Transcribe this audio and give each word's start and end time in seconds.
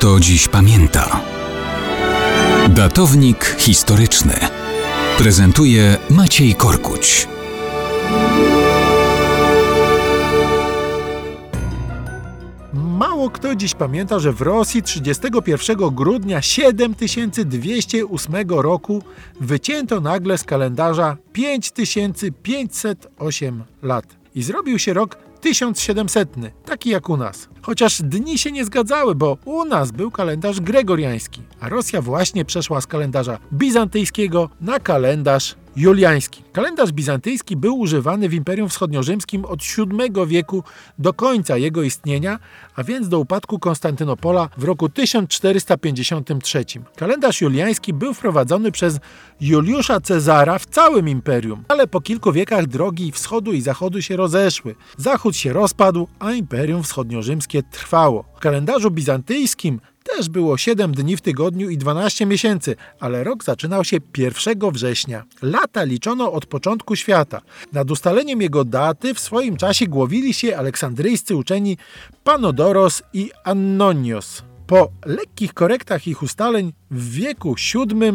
kto 0.00 0.20
dziś 0.20 0.48
pamięta. 0.48 1.20
Datownik 2.68 3.56
historyczny 3.58 4.34
prezentuje 5.18 5.96
Maciej 6.10 6.54
Korkuć. 6.54 7.28
Mało 12.74 13.30
kto 13.30 13.54
dziś 13.54 13.74
pamięta, 13.74 14.18
że 14.18 14.32
w 14.32 14.40
Rosji 14.40 14.82
31 14.82 15.90
grudnia 15.90 16.42
7208 16.42 18.50
roku 18.50 19.02
wycięto 19.40 20.00
nagle 20.00 20.38
z 20.38 20.44
kalendarza 20.44 21.16
5508 21.32 23.64
lat 23.82 24.06
i 24.34 24.42
zrobił 24.42 24.78
się 24.78 24.92
rok 24.92 25.29
1700, 25.40 26.28
taki 26.64 26.90
jak 26.90 27.08
u 27.08 27.16
nas. 27.16 27.48
Chociaż 27.62 28.02
dni 28.02 28.38
się 28.38 28.52
nie 28.52 28.64
zgadzały, 28.64 29.14
bo 29.14 29.36
u 29.44 29.64
nas 29.64 29.90
był 29.90 30.10
kalendarz 30.10 30.60
gregoriański, 30.60 31.42
a 31.60 31.68
Rosja 31.68 32.02
właśnie 32.02 32.44
przeszła 32.44 32.80
z 32.80 32.86
kalendarza 32.86 33.38
bizantyjskiego 33.52 34.50
na 34.60 34.80
kalendarz 34.80 35.54
juliański. 35.76 36.42
Kalendarz 36.52 36.92
bizantyjski 36.92 37.56
był 37.56 37.78
używany 37.78 38.28
w 38.28 38.34
Imperium 38.34 38.68
Wschodniorzymskim 38.68 39.44
od 39.44 39.60
VII 39.62 40.26
wieku 40.26 40.64
do 40.98 41.12
końca 41.12 41.56
jego 41.56 41.82
istnienia, 41.82 42.38
a 42.76 42.84
więc 42.84 43.08
do 43.08 43.18
upadku 43.18 43.58
Konstantynopola 43.58 44.48
w 44.56 44.64
roku 44.64 44.88
1453. 44.88 46.64
Kalendarz 46.96 47.40
juliański 47.40 47.92
był 47.92 48.14
wprowadzony 48.14 48.72
przez 48.72 48.98
Juliusza 49.40 50.00
Cezara 50.00 50.58
w 50.58 50.66
całym 50.66 51.08
imperium, 51.08 51.64
ale 51.68 51.86
po 51.86 52.00
kilku 52.00 52.32
wiekach 52.32 52.66
drogi 52.66 53.12
wschodu 53.12 53.52
i 53.52 53.60
zachodu 53.60 54.02
się 54.02 54.16
rozeszły. 54.16 54.74
Zachód 54.96 55.36
się 55.36 55.52
rozpadł, 55.52 56.08
a 56.18 56.32
Imperium 56.32 56.82
Wschodniorzymskie 56.82 57.62
trwało. 57.62 58.24
W 58.36 58.40
kalendarzu 58.40 58.90
bizantyjskim 58.90 59.80
też 60.20 60.28
było 60.28 60.58
7 60.58 60.92
dni 60.92 61.16
w 61.16 61.20
tygodniu 61.20 61.70
i 61.70 61.78
12 61.78 62.26
miesięcy, 62.26 62.76
ale 63.00 63.24
rok 63.24 63.44
zaczynał 63.44 63.84
się 63.84 63.96
1 64.18 64.70
września. 64.72 65.24
Lata 65.42 65.84
liczono 65.84 66.32
od 66.32 66.46
początku 66.46 66.96
świata. 66.96 67.40
Nad 67.72 67.90
ustaleniem 67.90 68.42
jego 68.42 68.64
daty 68.64 69.14
w 69.14 69.20
swoim 69.20 69.56
czasie 69.56 69.86
głowili 69.86 70.34
się 70.34 70.56
aleksandryjscy 70.56 71.36
uczeni 71.36 71.76
Panodoros 72.24 73.02
i 73.12 73.30
Annonios. 73.44 74.42
Po 74.66 74.90
lekkich 75.06 75.54
korektach 75.54 76.06
ich 76.06 76.22
ustaleń 76.22 76.72
w 76.90 77.10
wieku 77.10 77.54
VII 77.74 78.12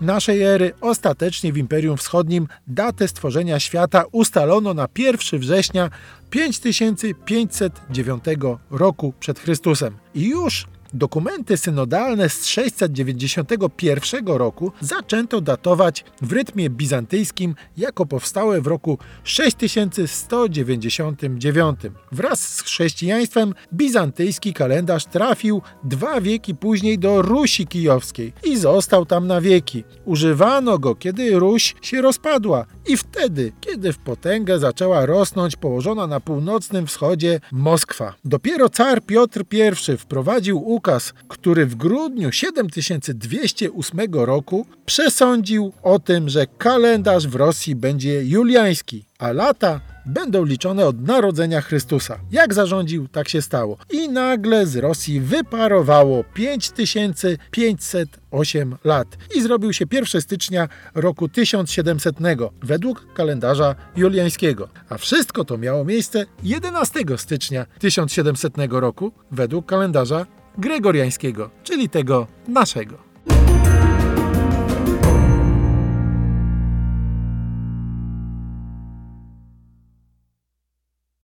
naszej 0.00 0.42
ery 0.42 0.72
ostatecznie 0.80 1.52
w 1.52 1.58
Imperium 1.58 1.96
Wschodnim 1.96 2.48
datę 2.66 3.08
stworzenia 3.08 3.60
świata 3.60 4.04
ustalono 4.12 4.74
na 4.74 4.88
1 4.98 5.40
września 5.40 5.90
5509 6.30 8.24
roku 8.70 9.12
przed 9.20 9.38
Chrystusem. 9.38 9.96
I 10.14 10.28
już 10.28 10.66
Dokumenty 10.94 11.56
synodalne 11.56 12.28
z 12.28 12.46
691 12.46 14.26
roku 14.26 14.72
zaczęto 14.80 15.40
datować 15.40 16.04
w 16.22 16.32
rytmie 16.32 16.70
bizantyjskim 16.70 17.54
jako 17.76 18.06
powstałe 18.06 18.60
w 18.60 18.66
roku 18.66 18.98
6199. 19.24 21.80
Wraz 22.12 22.40
z 22.40 22.62
chrześcijaństwem 22.62 23.54
bizantyjski 23.72 24.54
kalendarz 24.54 25.04
trafił 25.04 25.62
dwa 25.84 26.20
wieki 26.20 26.54
później 26.54 26.98
do 26.98 27.22
Rusi 27.22 27.66
Kijowskiej 27.66 28.32
i 28.44 28.56
został 28.56 29.06
tam 29.06 29.26
na 29.26 29.40
wieki. 29.40 29.84
Używano 30.04 30.78
go, 30.78 30.94
kiedy 30.94 31.38
Ruś 31.38 31.74
się 31.82 32.02
rozpadła 32.02 32.66
i 32.86 32.96
wtedy, 32.96 33.52
kiedy 33.60 33.92
w 33.92 33.98
potęgę 33.98 34.58
zaczęła 34.58 35.06
rosnąć 35.06 35.56
położona 35.56 36.06
na 36.06 36.20
północnym 36.20 36.86
wschodzie 36.86 37.40
Moskwa. 37.52 38.14
Dopiero 38.24 38.68
car 38.68 39.02
Piotr 39.02 39.44
I 39.52 39.96
wprowadził 39.96 40.58
ukaz, 40.76 41.12
który 41.28 41.66
w 41.66 41.74
grudniu 41.74 42.32
7208 42.32 43.98
roku 44.12 44.66
przesądził 44.86 45.72
o 45.82 45.98
tym, 45.98 46.28
że 46.28 46.46
kalendarz 46.46 47.26
w 47.26 47.34
Rosji 47.34 47.74
będzie 47.74 48.24
juliański, 48.24 49.04
a 49.18 49.32
lata 49.32 49.80
będą 50.06 50.44
liczone 50.44 50.86
od 50.86 51.06
narodzenia 51.06 51.60
Chrystusa. 51.60 52.18
Jak 52.30 52.54
zarządził, 52.54 53.08
tak 53.08 53.28
się 53.28 53.42
stało. 53.42 53.76
I 53.90 54.08
nagle 54.08 54.66
z 54.66 54.76
Rosji 54.76 55.20
wyparowało 55.20 56.24
5508 56.24 58.76
lat 58.84 59.08
i 59.34 59.42
zrobił 59.42 59.72
się 59.72 59.84
1 59.92 60.22
stycznia 60.22 60.68
roku 60.94 61.28
1700 61.28 62.16
według 62.62 63.14
kalendarza 63.14 63.74
juliańskiego. 63.96 64.68
A 64.88 64.98
wszystko 64.98 65.44
to 65.44 65.58
miało 65.58 65.84
miejsce 65.84 66.26
11 66.42 67.00
stycznia 67.16 67.66
1700 67.78 68.54
roku 68.70 69.12
według 69.30 69.66
kalendarza 69.66 70.26
gregoriańskiego, 70.58 71.50
czyli 71.62 71.88
tego 71.88 72.26
naszego. 72.48 73.05